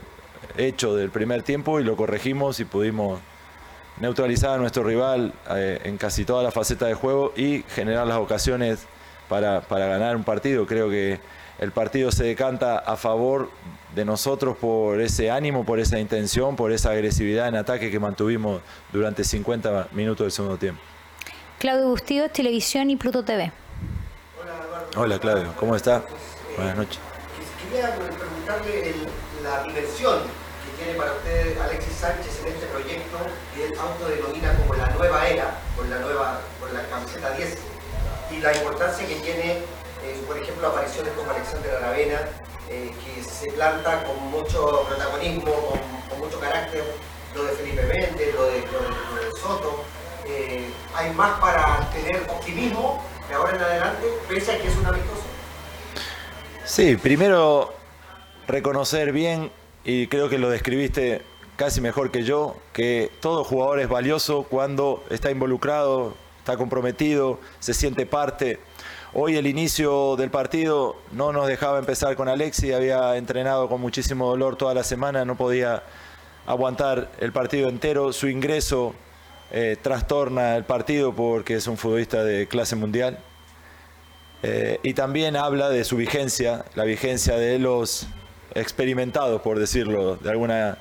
[0.57, 3.19] hecho del primer tiempo y lo corregimos y pudimos
[3.99, 8.17] neutralizar a nuestro rival eh, en casi toda la faceta de juego y generar las
[8.17, 8.85] ocasiones
[9.27, 10.65] para, para ganar un partido.
[10.67, 11.19] Creo que
[11.59, 13.49] el partido se decanta a favor
[13.95, 18.61] de nosotros por ese ánimo, por esa intención, por esa agresividad en ataque que mantuvimos
[18.93, 20.81] durante 50 minutos del segundo tiempo.
[21.57, 23.51] Claudio Bustillo, Televisión y Pluto TV.
[24.95, 26.03] Hola Claudio, ¿cómo está?
[26.55, 26.99] Buenas noches.
[27.71, 28.95] Quería preguntarle el-
[29.47, 30.19] la dimensión
[30.65, 33.17] que tiene para usted Alexis Sánchez en este proyecto
[33.55, 37.57] que él autodenomina como la nueva era, con la nueva, con la camiseta 10,
[38.31, 39.51] y la importancia que tiene,
[40.03, 42.19] eh, por ejemplo, apariciones como Alexander Aravena,
[42.69, 45.79] eh, que se planta con mucho protagonismo,
[46.09, 46.83] con, mucho carácter,
[47.33, 49.83] lo de Felipe Méndez, lo de, lo de Soto,
[50.25, 54.85] eh, hay más para tener optimismo de ahora en adelante, pese a que es un
[54.85, 55.23] amistoso.
[56.65, 57.76] Sí, primero
[58.47, 59.51] reconocer bien,
[59.83, 61.21] y creo que lo describiste
[61.55, 67.73] casi mejor que yo, que todo jugador es valioso cuando está involucrado, está comprometido, se
[67.73, 68.59] siente parte.
[69.13, 74.27] Hoy el inicio del partido no nos dejaba empezar con Alexi, había entrenado con muchísimo
[74.29, 75.83] dolor toda la semana, no podía
[76.45, 78.13] aguantar el partido entero.
[78.13, 78.93] Su ingreso
[79.51, 83.19] eh, trastorna el partido porque es un futbolista de clase mundial.
[84.43, 88.07] Eh, y también habla de su vigencia, la vigencia de los
[88.59, 90.77] experimentados, por decirlo de alguna,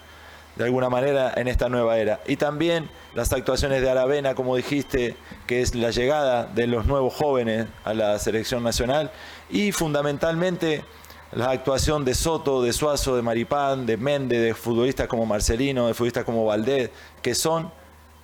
[0.56, 2.20] de alguna manera, en esta nueva era.
[2.26, 7.14] Y también las actuaciones de Aravena, como dijiste, que es la llegada de los nuevos
[7.14, 9.10] jóvenes a la selección nacional.
[9.50, 10.84] Y fundamentalmente
[11.32, 15.94] la actuación de Soto, de Suazo, de Maripán, de Méndez, de futbolistas como Marcelino, de
[15.94, 17.70] futbolistas como Valdés, que son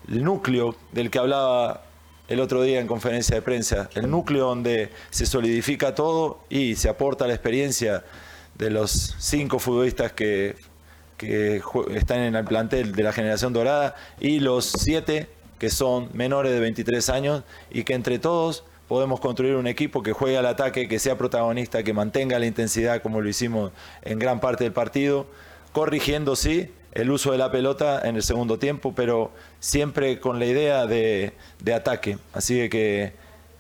[0.09, 1.83] el núcleo del que hablaba
[2.29, 6.89] el otro día en conferencia de prensa, el núcleo donde se solidifica todo y se
[6.89, 8.05] aporta la experiencia
[8.57, 10.57] de los cinco futbolistas que,
[11.95, 15.29] están en el plantel de la generación dorada y los siete
[15.61, 20.13] que son menores de 23 años y que entre todos podemos construir un equipo que
[20.13, 23.71] juegue al ataque, que sea protagonista, que mantenga la intensidad como lo hicimos
[24.03, 25.27] en gran parte del partido,
[25.73, 30.47] corrigiendo, sí, el uso de la pelota en el segundo tiempo, pero siempre con la
[30.47, 31.33] idea de,
[31.75, 32.19] ataque.
[32.33, 33.13] Así que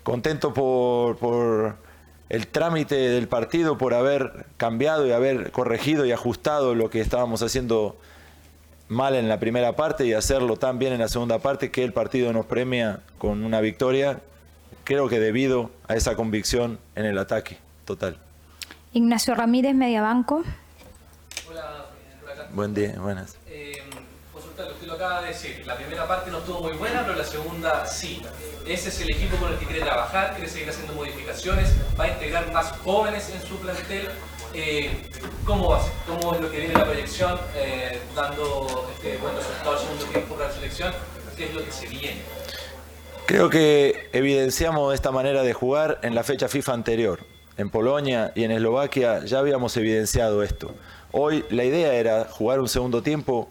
[0.02, 1.76] contento por, por
[2.33, 7.42] el trámite del partido por haber cambiado y haber corregido y ajustado lo que estábamos
[7.42, 7.99] haciendo
[8.88, 11.92] mal en la primera parte y hacerlo tan bien en la segunda parte que el
[11.92, 14.21] partido nos premia con una victoria,
[14.85, 18.16] creo que debido a esa convicción en el ataque total.
[18.95, 20.42] Ignacio Ramírez, Mediabanco.
[21.51, 21.87] Hola,
[22.55, 23.37] Buen día, buenas.
[23.47, 23.71] Eh,
[25.04, 28.22] acaba de decir, la primera parte no estuvo muy buena, pero la segunda sí.
[28.64, 32.08] Ese es el equipo con el que quiere trabajar, quiere seguir haciendo modificaciones, va a
[32.08, 34.08] integrar más jóvenes en su plantel.
[34.54, 35.10] Eh,
[35.44, 35.92] ¿Cómo va a ser?
[36.06, 40.34] ¿Cómo es lo que viene la proyección eh, dando este buen resultado al segundo tiempo
[40.36, 40.92] para la selección?
[41.36, 42.22] ¿Qué es lo que se viene?
[43.26, 47.20] Creo que evidenciamos esta manera de jugar en la fecha FIFA anterior.
[47.56, 50.74] En Polonia y en Eslovaquia ya habíamos evidenciado esto.
[51.10, 53.50] Hoy la idea era jugar un segundo tiempo,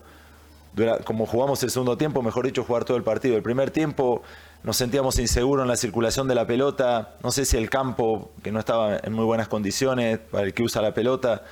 [1.04, 3.36] como jugamos el segundo tiempo, mejor dicho, jugar todo el partido.
[3.36, 4.24] El primer tiempo
[4.64, 8.52] nos sentíamos inseguros en la circulación de la pelota, no sé si el campo, que
[8.52, 11.44] no estaba en muy buenas condiciones para el que usa la pelota,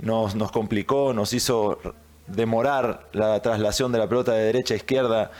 [0.00, 1.78] nos, nos complicó, nos hizo
[2.26, 5.30] demorar la traslación de la pelota de derecha a izquierda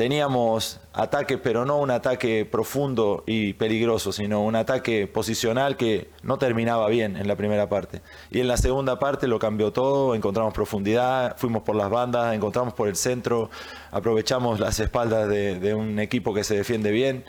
[0.00, 6.38] teníamos ataques, pero no un ataque profundo y peligroso, sino un ataque posicional que no
[6.38, 8.00] terminaba bien en la primera parte.
[8.30, 12.72] Y en la segunda parte lo cambió todo, encontramos profundidad, fuimos por las bandas, encontramos
[12.72, 13.50] por el centro,
[13.90, 17.22] aprovechamos las espaldas de, de un equipo que se defiende bien.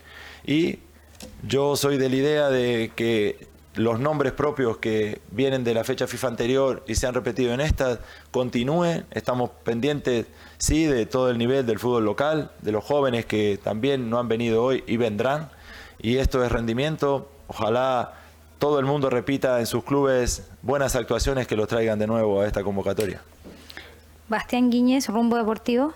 [0.45, 0.79] Y
[1.45, 6.07] yo soy de la idea de que los nombres propios que vienen de la fecha
[6.07, 7.99] FIFA anterior y se han repetido en esta
[8.31, 10.25] continúen, estamos pendientes
[10.57, 14.27] sí, de todo el nivel del fútbol local, de los jóvenes que también no han
[14.27, 15.49] venido hoy y vendrán.
[15.99, 17.29] Y esto es rendimiento.
[17.47, 18.13] Ojalá
[18.59, 22.47] todo el mundo repita en sus clubes buenas actuaciones que los traigan de nuevo a
[22.47, 23.21] esta convocatoria.
[24.27, 25.93] Bastián Guiñez, Rumbo Deportivo.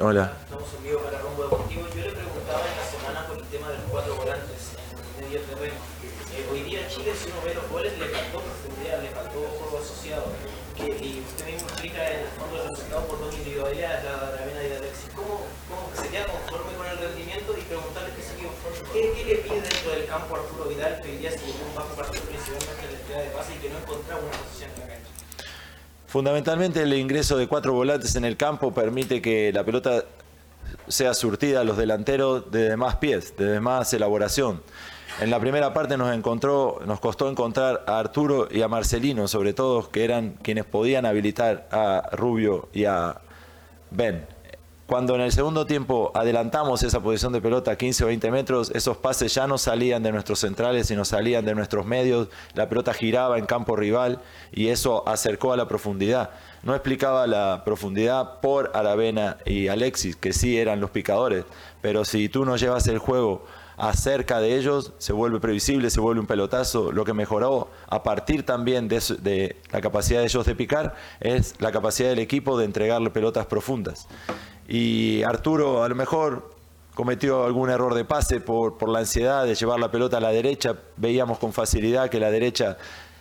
[0.00, 0.32] Hola.
[0.44, 1.82] Estamos en vivo para Rumbo Deportivo.
[1.90, 4.78] Yo le preguntaba en la semana por el tema de los cuatro volantes
[5.18, 5.74] en medio terreno.
[6.38, 9.78] Eh, hoy día Chile, si uno ve los goles, le faltó profundidad, le faltó juego
[9.82, 10.30] asociado.
[10.78, 14.38] Que, y usted mismo explica en el fondo el resultado por dos individualidades, la de
[14.38, 15.10] Aravena y de Alexis.
[15.18, 17.58] ¿Cómo, ¿Cómo se queda conforme con el rendimiento?
[17.58, 18.46] Y preguntarle qué, se qué,
[19.10, 21.18] qué le pide dentro del campo Arturo Vidal, que hoy día se llevó un bajo
[21.18, 21.18] partido principalmente en la entrega de pase y que no encontraba una posición en la
[21.18, 21.27] cancha?
[26.06, 30.04] Fundamentalmente el ingreso de cuatro volantes en el campo permite que la pelota
[30.88, 34.62] sea surtida a los delanteros de más pies, de más elaboración.
[35.20, 39.52] En la primera parte nos encontró, nos costó encontrar a Arturo y a Marcelino, sobre
[39.52, 43.20] todo, que eran quienes podían habilitar a Rubio y a
[43.90, 44.26] Ben.
[44.88, 48.70] Cuando en el segundo tiempo adelantamos esa posición de pelota a 15 o 20 metros,
[48.70, 52.94] esos pases ya no salían de nuestros centrales, sino salían de nuestros medios, la pelota
[52.94, 56.30] giraba en campo rival y eso acercó a la profundidad.
[56.62, 61.44] No explicaba la profundidad por Aravena y Alexis, que sí eran los picadores,
[61.82, 63.44] pero si tú no llevas el juego
[63.76, 66.92] acerca de ellos, se vuelve previsible, se vuelve un pelotazo.
[66.92, 71.72] Lo que mejoró a partir también de, la capacidad de ellos de picar es la
[71.72, 74.08] capacidad del equipo de entregarle pelotas profundas.
[74.68, 76.50] Y Arturo a lo mejor
[76.94, 80.76] cometió algún error de pase por, la ansiedad de llevar la pelota a la derecha.
[80.98, 82.76] Veíamos con facilidad que la derecha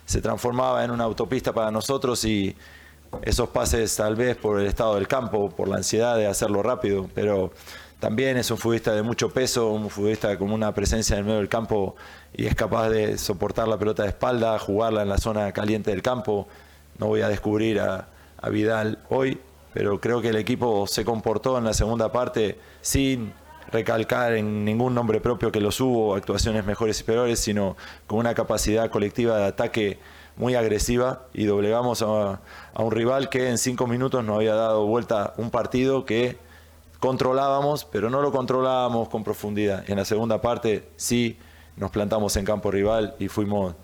[0.05, 2.55] se transformaba en una autopista para nosotros y
[3.21, 7.09] esos pases tal vez por el estado del campo, por la ansiedad de hacerlo rápido,
[7.15, 7.53] pero
[7.99, 11.37] también es un futbolista de mucho peso, un futbolista con una presencia en el medio
[11.37, 11.95] del campo
[12.33, 16.01] y es capaz de soportar la pelota de espalda, jugarla en la zona caliente del
[16.01, 16.47] campo.
[16.99, 18.09] No voy a descubrir a
[18.49, 19.39] Vidal hoy,
[19.77, 23.31] pero creo que el equipo se comportó en la segunda parte sin
[23.71, 28.33] recalcar en ningún nombre propio que los hubo, actuaciones mejores y peores, sino con una
[28.33, 29.99] capacidad colectiva de ataque
[30.35, 32.41] muy agresiva y doblegamos a,
[32.73, 36.39] un rival que en cinco minutos nos había dado vuelta un partido que
[36.99, 39.87] controlábamos, pero no lo controlábamos con profundidad.
[39.87, 41.37] En la segunda parte sí
[41.75, 43.75] nos plantamos en campo rival y fuimos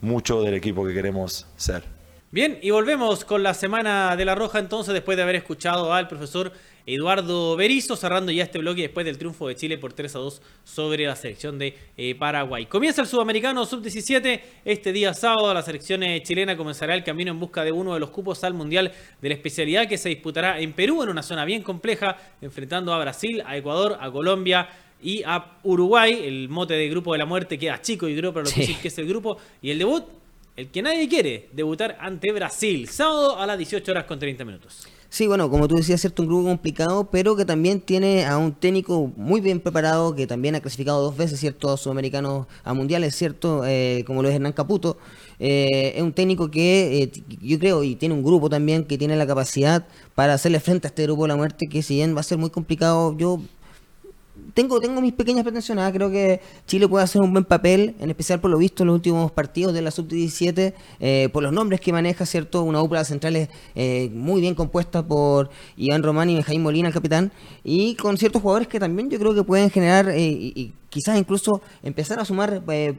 [0.00, 1.95] mucho del equipo que queremos ser.
[2.36, 6.06] Bien, y volvemos con la Semana de la Roja entonces, después de haber escuchado al
[6.06, 6.52] profesor
[6.84, 10.42] Eduardo Berizo, cerrando ya este bloque después del triunfo de Chile por 3 a 2
[10.62, 12.66] sobre la selección de eh, Paraguay.
[12.66, 17.40] Comienza el Sudamericano Sub-17, este día sábado la selección eh, chilena comenzará el camino en
[17.40, 20.74] busca de uno de los cupos al Mundial de la especialidad que se disputará en
[20.74, 24.68] Perú, en una zona bien compleja, enfrentando a Brasil, a Ecuador, a Colombia,
[25.02, 26.20] y a Uruguay.
[26.24, 28.76] El mote de grupo de la muerte queda chico y creo para lo sí.
[28.82, 29.38] que es el grupo.
[29.62, 30.04] Y el debut,
[30.56, 32.88] el que nadie quiere, debutar ante Brasil.
[32.88, 34.86] Sábado a las 18 horas con 30 minutos.
[35.08, 38.52] Sí, bueno, como tú decías, cierto, un grupo complicado, pero que también tiene a un
[38.52, 43.14] técnico muy bien preparado, que también ha clasificado dos veces, ¿cierto?, a sudamericanos a mundiales,
[43.14, 44.98] ¿cierto?, eh, como lo es Hernán Caputo.
[45.38, 49.16] Eh, es un técnico que eh, yo creo, y tiene un grupo también que tiene
[49.16, 52.20] la capacidad para hacerle frente a este grupo de la muerte, que si bien va
[52.20, 53.40] a ser muy complicado, yo
[54.56, 55.92] tengo, tengo mis pequeñas pretensiones.
[55.92, 58.94] Creo que Chile puede hacer un buen papel, en especial por lo visto en los
[58.94, 62.62] últimos partidos de la sub-17, eh, por los nombres que maneja, ¿cierto?
[62.62, 67.32] Una dupla centrales eh, muy bien compuesta por Iván Román y Benjamín Molina, el capitán,
[67.64, 71.60] y con ciertos jugadores que también yo creo que pueden generar eh, y, quizás incluso
[71.82, 72.94] empezar a sumar pues,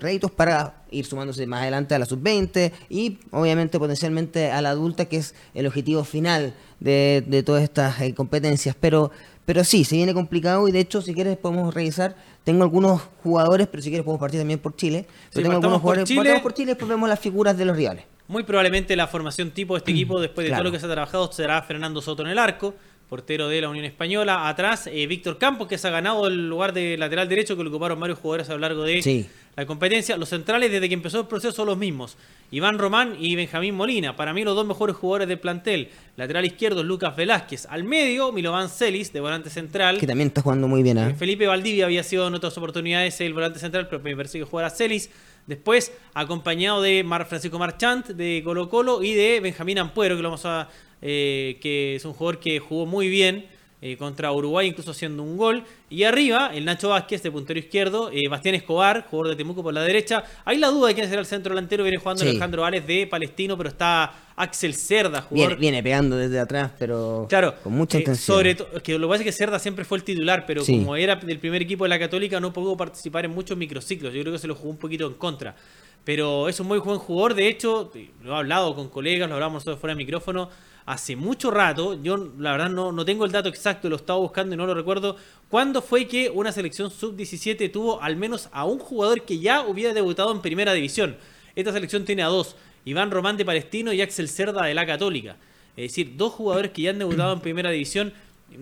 [0.00, 5.04] réditos para ir sumándose más adelante a la sub-20 y obviamente potencialmente a la adulta,
[5.04, 8.74] que es el objetivo final de, de todas estas competencias.
[8.80, 9.10] Pero
[9.46, 12.16] pero sí, se viene complicado y de hecho, si quieres, podemos revisar.
[12.42, 15.06] Tengo algunos jugadores, pero si quieres, podemos partir también por Chile.
[15.30, 16.08] Sí, tengo algunos por jugadores.
[16.08, 16.40] Chile.
[16.42, 18.04] por Chile, después vemos las figuras de los rivales.
[18.26, 20.62] Muy probablemente la formación tipo de este equipo, después de claro.
[20.62, 22.74] todo lo que se ha trabajado, será Fernando Soto en el arco,
[23.08, 24.48] portero de la Unión Española.
[24.48, 27.70] Atrás, eh, Víctor Campos, que se ha ganado el lugar de lateral derecho que lo
[27.70, 29.26] ocuparon varios jugadores a lo largo de Sí.
[29.56, 30.16] la competencia.
[30.16, 32.16] Los centrales, desde que empezó el proceso, son los mismos.
[32.50, 34.16] Iván Román y Benjamín Molina.
[34.16, 35.88] Para mí, los dos mejores jugadores del plantel.
[36.16, 37.66] Lateral izquierdo, Lucas Velázquez.
[37.70, 39.98] Al medio, Milovan Celis, de volante central.
[39.98, 41.14] Que también está jugando muy bien, ¿eh?
[41.14, 44.68] Felipe Valdivia había sido en otras oportunidades el volante central, pero me parece que jugará
[44.70, 45.10] Celis.
[45.46, 50.30] Después, acompañado de Mar Francisco Marchant de Colo Colo y de Benjamín Ampuero, que lo
[50.30, 50.68] vamos a.
[51.02, 53.46] eh, que es un jugador que jugó muy bien
[53.82, 55.62] eh, contra Uruguay, incluso haciendo un gol.
[55.90, 59.74] Y arriba, el Nacho Vázquez, de puntero izquierdo, eh, Bastián Escobar, jugador de Temuco por
[59.74, 60.24] la derecha.
[60.46, 62.30] Hay la duda de quién será el centro delantero, viene jugando Sí.
[62.30, 67.26] Alejandro Vales de Palestino, pero está Axel Cerda, jugador Viene, viene pegando desde atrás, pero
[67.28, 68.26] Claro, con mucha eh, intensidad.
[68.34, 70.78] Sobre que lo que pasa es que Cerda siempre fue el titular, pero Sí.
[70.78, 74.12] como era del primer equipo de la Católica, no pudo participar en muchos microciclos.
[74.14, 75.54] Yo creo que se lo jugó un poquito en contra.
[76.06, 77.90] Pero es un muy buen jugador, de hecho,
[78.22, 80.48] lo he hablado con colegas, lo hablamos nosotros fuera de micrófono
[80.84, 82.00] hace mucho rato.
[82.00, 84.74] Yo, la verdad, no, no tengo el dato exacto, lo estaba buscando y no lo
[84.74, 85.16] recuerdo.
[85.50, 89.92] ¿Cuándo fue que una selección sub-17 tuvo al menos a un jugador que ya hubiera
[89.92, 91.16] debutado en primera división?
[91.56, 95.36] Esta selección tiene a dos: Iván Román de Palestino y Axel Cerda de la Católica.
[95.76, 98.14] Es decir, dos jugadores que ya han debutado en primera división.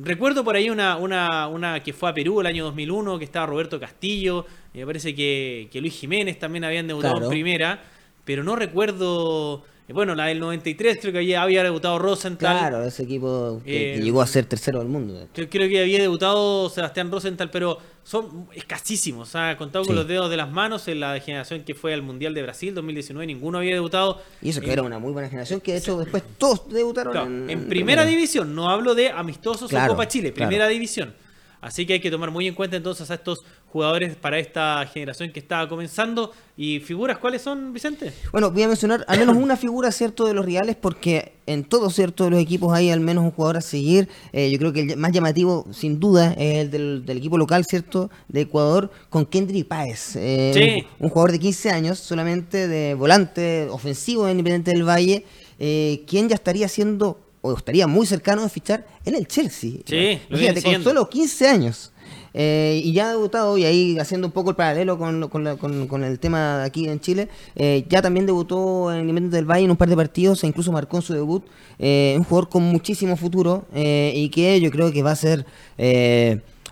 [0.02, 3.46] Recuerdo por ahí una, una, una que fue a Perú el año 2001, que estaba
[3.46, 7.26] Roberto Castillo, y me parece que, que Luis Jiménez también habían debutado Claro.
[7.26, 7.82] en primera,
[8.24, 12.56] pero no recuerdo, bueno, la del 93 creo que había, había debutado Rosenthal.
[12.58, 15.28] Claro, ese equipo que, Eh, que llegó a ser tercero del mundo.
[15.34, 19.28] Yo creo que había debutado Sebastián Rosenthal, pero son escasísimos.
[19.28, 22.00] O sea, contado con los dedos de las manos en la generación que fue al
[22.02, 24.22] Mundial de Brasil 2019, ninguno había debutado.
[24.40, 27.26] Y eso que era una muy buena generación, que de hecho después todos debutaron Claro,
[27.26, 30.48] en, en primera división, no hablo de amistosos Claro, o Copa Chile, claro.
[30.48, 31.14] primera división.
[31.60, 33.42] Así que hay que tomar muy en cuenta entonces a estos
[33.74, 36.30] jugadores para esta generación que estaba comenzando.
[36.56, 38.12] ¿Y figuras cuáles son, Vicente?
[38.30, 41.92] Bueno, voy a mencionar al menos una figura, ¿cierto?, de los rivales, porque en todos,
[41.96, 44.08] ¿cierto?, de los equipos hay al menos un jugador a seguir.
[44.32, 47.64] Eh, yo creo que el más llamativo, sin duda, es el del, del equipo local,
[47.64, 50.14] ¿cierto?, de Ecuador, con Kendry Páez.
[50.14, 50.86] Eh, Sí.
[51.00, 55.24] un, un jugador de 15 años, solamente de volante ofensivo de Independiente del Valle,
[55.58, 59.72] eh, quien ya estaría siendo, o estaría muy cercano de fichar en el Chelsea.
[59.84, 61.90] Sí, lo con solo 15 años.
[62.36, 65.54] Eh, y ya ha debutado, y ahí haciendo un poco el paralelo con, con, la-
[65.56, 69.70] con- el tema aquí en Chile, eh, ya también debutó en Independiente del Valle en
[69.70, 71.44] un par de partidos e incluso marcó en su debut.
[71.78, 75.46] Eh, un jugador con muchísimo futuro eh, y que yo creo que va a ser.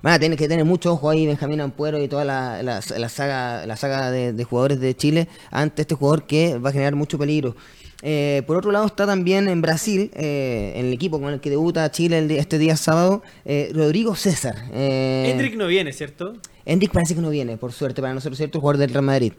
[0.02, 3.64] Van a tener que tener mucho ojo ahí Benjamín Ampuero y toda la, la- saga,
[3.66, 7.54] la saga de jugadores de Chile ante este jugador que va a generar mucho peligro.
[8.04, 11.50] Eh, por otro lado está también en Brasil, eh, en el equipo con el que
[11.50, 14.56] debuta Chile el este día sábado, eh, Rodrigo César.
[14.72, 16.34] Eh, Hendrik no viene, ¿cierto?
[16.66, 18.60] Hendrik parece que no viene, por suerte para nosotros, ¿cierto?
[18.60, 19.32] Jugador del Real Madrid.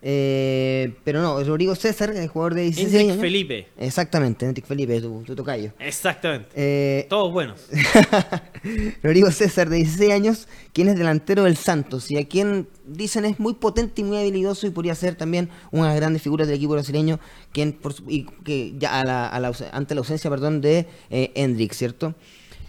[0.00, 3.20] Eh, pero no, Rodrigo César, el jugador de 16 Hendrik años.
[3.20, 3.66] Felipe.
[3.78, 5.72] Exactamente, Hendrik Felipe, tu, tu tocayo.
[5.80, 6.48] Exactamente.
[6.54, 7.66] Eh, Todos buenos.
[9.02, 13.38] Rodrigo César, de 16 años, quien es delantero del Santos y a quien dicen es
[13.40, 16.56] muy potente y muy habilidoso y podría ser también una de las grandes figuras del
[16.56, 17.18] equipo brasileño
[17.52, 20.86] quien por y que ya a la- a la aus- ante la ausencia perdón, de
[21.10, 22.14] eh, Hendrik, ¿cierto?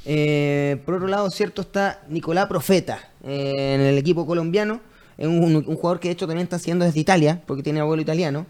[0.05, 4.81] Eh, por otro lado, cierto, está Nicolás Profeta eh, en el equipo colombiano,
[5.19, 8.01] es un, un jugador que de hecho también está haciendo desde Italia, porque tiene abuelo
[8.01, 8.47] italiano,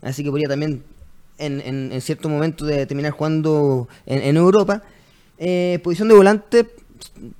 [0.00, 0.82] así que podría también
[1.38, 4.82] en, en- cierto momento de terminar jugando en, en Europa.
[5.38, 6.66] Eh, posición de volante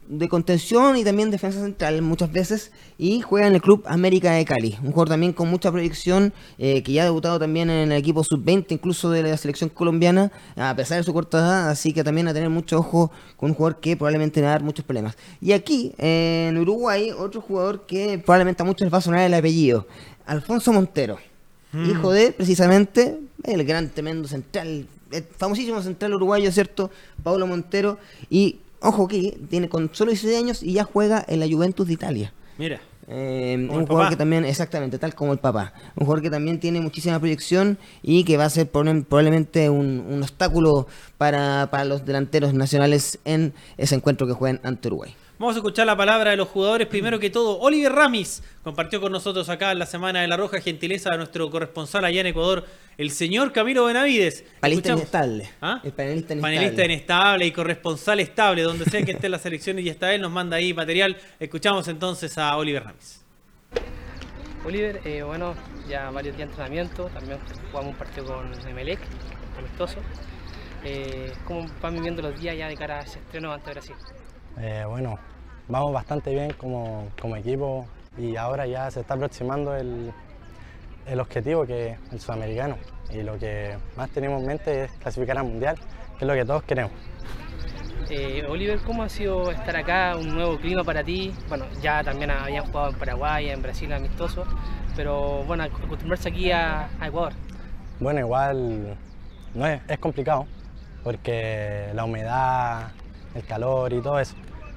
[0.09, 4.45] de contención y también defensa central muchas veces y juega en el club América de
[4.45, 7.99] Cali, un jugador también con mucha proyección eh, que ya ha debutado también en el
[7.99, 12.05] equipo sub-20 incluso de la selección colombiana a pesar de su corta edad, así que
[12.05, 14.85] también a tener mucho ojo con un jugador que probablemente le va a dar muchos
[14.85, 15.17] problemas.
[15.41, 19.21] Y aquí eh, en Uruguay otro jugador que probablemente a muchos les va a sonar
[19.21, 19.87] el apellido,
[20.27, 21.19] Alfonso Montero,
[21.75, 26.91] hijo de precisamente el gran tremendo central, el famosísimo central uruguayo, ¿cierto?
[27.23, 27.99] Paulo Montero
[28.31, 31.93] y Ojo que tiene con solo 16 años y ya juega en la Juventus de
[31.95, 32.33] Italia.
[32.59, 32.81] Mira.
[33.09, 34.11] Eh, un jugador papá.
[34.11, 35.73] que también, exactamente, tal como el papá.
[35.97, 40.01] Un jugador que también tiene muchísima proyección y que va a ser probable- probablemente un,
[40.09, 40.87] un obstáculo
[41.19, 45.15] para, para los delanteros nacionales en ese encuentro que juegan ante Uruguay.
[45.43, 46.87] Vamos a escuchar la palabra de los jugadores.
[46.87, 50.61] Primero que todo, Oliver Ramis compartió con nosotros acá en la Semana de la Roja,
[50.61, 52.65] gentileza de nuestro corresponsal allá en Ecuador,
[52.97, 54.45] el señor Camilo Benavides.
[54.61, 55.51] Panelista Escuchamos- inestable.
[55.61, 55.81] ¿Ah?
[55.83, 56.57] El panelista inestable.
[56.57, 60.21] Panelista inestable y corresponsal estable, donde sea que esté la selección y ya está él,
[60.21, 61.17] nos manda ahí material.
[61.41, 63.25] Escuchamos entonces a Oliver Ramis.
[64.65, 65.57] Oliver, eh, bueno,
[65.89, 67.41] ya varios días de entrenamiento, también
[67.73, 69.01] jugamos un partido con Emelec,
[69.59, 69.97] amistoso.
[70.85, 73.97] Eh, ¿Cómo van viviendo los días ya de cara a ese estreno ante Brasil?
[74.59, 75.19] Eh, bueno,
[75.69, 77.87] vamos bastante bien como, como equipo
[78.19, 80.13] y ahora ya se está aproximando el,
[81.07, 82.77] el objetivo que es el sudamericano
[83.11, 85.77] y lo que más tenemos en mente es clasificar al mundial,
[86.19, 86.93] que es lo que todos queremos.
[88.11, 90.17] Eh, Oliver, ¿cómo ha sido estar acá?
[90.17, 91.35] Un nuevo clima para ti.
[91.49, 94.45] Bueno, ya también habían jugado en Paraguay, en Brasil amistoso,
[94.95, 97.33] pero bueno, acostumbrarse aquí a, a Ecuador.
[98.01, 98.97] Bueno, igual
[99.55, 100.47] no es, es complicado
[101.05, 102.91] porque la humedad,
[103.35, 104.35] el calor y todo eso,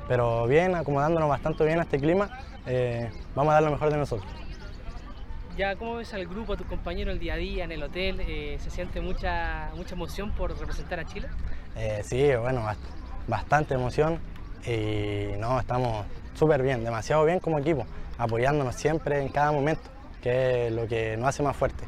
[0.08, 2.30] pero bien, acomodándonos bastante bien a este clima,
[2.66, 4.30] eh, vamos a dar lo mejor de nosotros.
[5.58, 8.20] Ya, ¿cómo ves al grupo, a tus compañeros el día a día en el hotel?
[8.20, 11.28] Eh, ¿Se siente mucha, mucha emoción por representar a Chile?
[11.78, 12.78] Eh, sí, bueno, bast-
[13.28, 14.20] bastante emoción
[14.66, 17.86] y no, estamos súper bien, demasiado bien como equipo,
[18.18, 19.84] apoyándonos siempre en cada momento,
[20.22, 21.86] que es lo que nos hace más fuerte.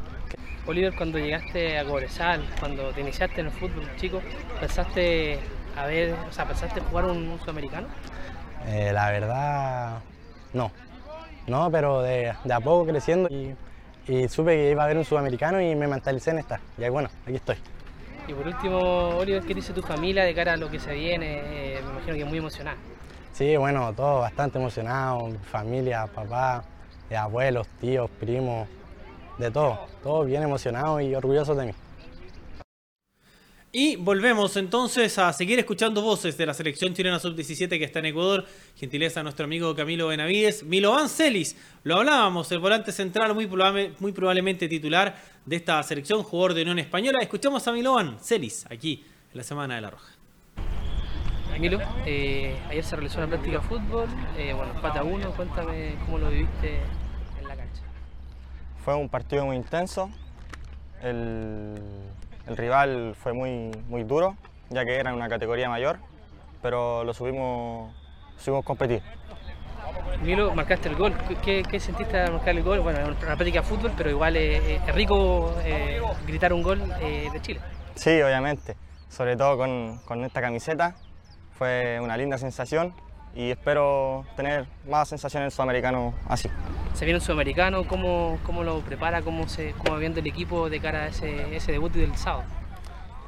[0.65, 4.21] Oliver, cuando llegaste a Cobresal, cuando te iniciaste en el fútbol, chico,
[4.59, 5.39] ¿pensaste
[5.77, 7.87] a ver, o sea, pensaste jugar un, un sudamericano?
[8.65, 9.99] Eh, la verdad,
[10.53, 10.71] no,
[11.47, 13.55] no, pero de, de a poco creciendo y,
[14.07, 16.59] y supe que iba a haber un sudamericano y me mentalicé en estar.
[16.77, 17.55] Y bueno, aquí estoy.
[18.27, 18.79] Y por último,
[19.17, 21.39] Oliver, ¿qué dice tu familia de cara a lo que se viene?
[21.43, 22.77] Eh, me imagino que muy emocionada.
[23.31, 26.63] Sí, bueno, todo bastante emocionado, mi familia, papá,
[27.09, 28.67] eh, abuelos, tíos, primos,
[29.37, 31.73] de todo, todo bien emocionado y orgulloso de mí.
[33.79, 38.07] Y volvemos entonces a seguir escuchando voces de la selección chilena sub-17 que está en
[38.07, 38.43] Ecuador.
[38.75, 40.63] Gentileza a nuestro amigo Camilo Benavides.
[40.63, 46.23] Milovan Celis, lo hablábamos, el volante central muy, probable- muy probablemente titular de esta selección,
[46.23, 47.19] jugador de Unión Española.
[47.21, 50.11] Escuchamos a Milovan Celis aquí en la Semana de la Roja.
[51.59, 54.07] Milo, eh, ayer se realizó una práctica de fútbol,
[54.39, 56.79] eh, bueno, empate a uno, cuéntame cómo lo viviste
[57.39, 57.83] en la cancha.
[58.83, 60.09] Fue un partido muy intenso.
[61.03, 61.75] El,
[62.47, 64.35] el rival fue muy, muy duro,
[64.69, 65.99] ya que era en una categoría mayor,
[66.61, 67.93] pero lo subimos,
[68.37, 69.01] subimos competir.
[70.21, 71.13] Milo, marcaste el gol.
[71.43, 72.79] ¿Qué, qué sentiste al marcar el gol?
[72.79, 77.29] Bueno, es una práctica de fútbol, pero igual es rico eh, gritar un gol eh,
[77.31, 77.59] de Chile.
[77.95, 78.75] Sí, obviamente,
[79.09, 80.95] sobre todo con, con esta camiseta.
[81.57, 82.93] Fue una linda sensación
[83.35, 86.49] y espero tener más sensaciones en el sudamericano así.
[86.97, 89.21] Se viene un sudamericano, ¿cómo, cómo lo prepara?
[89.21, 92.45] ¿Cómo, se, ¿Cómo va viendo el equipo de cara a ese, ese debut del sábado?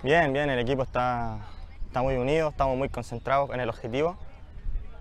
[0.01, 1.37] Bien, bien, el equipo está,
[1.85, 4.17] está muy unido, estamos muy concentrados en el objetivo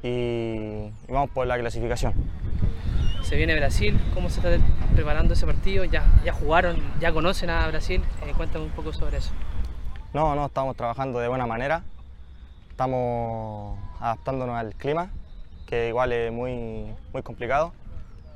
[0.03, 2.12] y, y vamos por la clasificación.
[3.23, 4.62] Se viene Brasil, ¿cómo se está
[4.95, 5.85] preparando ese partido?
[5.85, 8.03] ¿Ya, ya jugaron, ya conocen a Brasil?
[8.27, 9.33] Eh, cuéntame un poco sobre eso.
[10.12, 11.85] No, no, estamos trabajando de buena manera,
[12.69, 15.09] estamos adaptándonos al clima,
[15.66, 17.73] que igual es muy, muy complicado,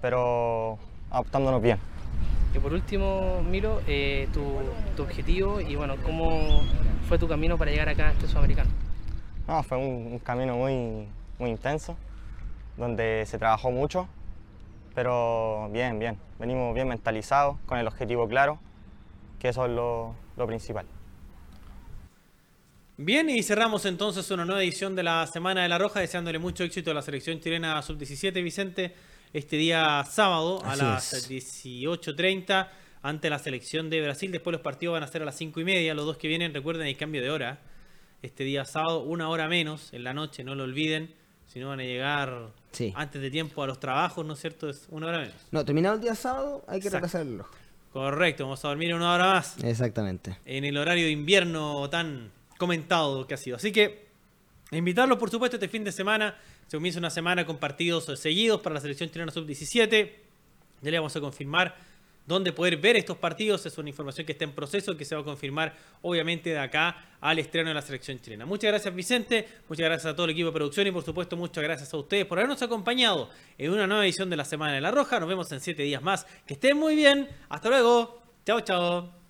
[0.02, 0.78] pero
[1.10, 1.78] adaptándonos bien.
[2.54, 4.42] Y por último, Miro, eh, tu,
[4.94, 6.60] tu objetivo y bueno, ¿cómo
[7.08, 8.68] fue tu camino para llegar acá a este sudamericano?
[9.48, 11.06] No, fue un, un camino muy,
[11.38, 11.96] muy intenso,
[12.76, 14.06] donde se trabajó mucho,
[14.94, 16.18] pero bien, bien.
[16.38, 18.58] Venimos bien mentalizados, con el objetivo claro,
[19.38, 20.84] que eso es lo, lo principal.
[22.98, 26.62] Bien, y cerramos entonces una nueva edición de la Semana de la Roja, deseándole mucho
[26.62, 28.94] éxito a la selección chilena sub-17, Vicente,
[29.32, 31.30] este día sábado a Así las es.
[31.30, 32.68] 18.30
[33.02, 34.30] ante la selección de Brasil.
[34.30, 36.54] Después los partidos van a ser a las 5 y media, los dos que vienen,
[36.54, 37.58] recuerden el cambio de hora.
[38.22, 41.12] Este día sábado, una hora menos en la noche, no lo olviden,
[41.48, 42.92] si no van a llegar Sí.
[42.96, 44.70] antes de tiempo a los trabajos, ¿no es cierto?
[44.70, 45.34] Es una hora menos.
[45.50, 47.46] No, terminado el día sábado, hay que Exacto.
[47.92, 49.62] Correcto, vamos a dormir una hora más.
[49.62, 50.38] Exactamente.
[50.46, 53.56] en el horario de invierno tan comentado que ha sido.
[53.56, 54.01] Así que
[54.78, 56.36] invitarlos, por supuesto, este fin de semana.
[56.66, 60.12] Se comienza una semana con partidos seguidos para la selección chilena sub-17.
[60.80, 61.76] Ya le vamos a confirmar
[62.26, 63.64] dónde poder ver estos partidos.
[63.66, 67.16] Es una información que está en proceso, que se va a confirmar, obviamente, de acá
[67.20, 68.46] al estreno de la selección chilena.
[68.46, 69.48] Muchas gracias, Vicente.
[69.68, 72.26] Muchas gracias a todo el equipo de producción y, por supuesto, muchas gracias a ustedes
[72.26, 75.20] por habernos acompañado en una nueva edición de la Semana de la Roja.
[75.20, 76.26] Nos vemos en siete días más.
[76.46, 77.28] Que estén muy bien.
[77.48, 78.22] Hasta luego.
[78.44, 79.21] Chao, chao.